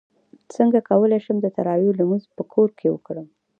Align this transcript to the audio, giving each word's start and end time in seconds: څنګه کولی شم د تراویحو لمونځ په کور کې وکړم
څنګه 0.55 0.79
کولی 0.89 1.19
شم 1.25 1.37
د 1.41 1.47
تراویحو 1.55 1.97
لمونځ 1.99 2.23
په 2.37 2.43
کور 2.53 2.69
کې 2.79 2.87
وکړم 2.91 3.27